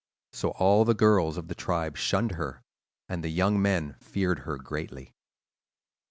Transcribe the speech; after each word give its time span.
So 0.33 0.49
all 0.53 0.83
the 0.83 0.95
girls 0.95 1.37
of 1.37 1.47
the 1.47 1.53
tribe 1.53 1.95
shunned 1.95 2.31
her, 2.31 2.63
and 3.07 3.23
the 3.23 3.29
young 3.29 3.61
men 3.61 3.97
feared 3.99 4.39
her 4.39 4.57
greatly. 4.57 5.13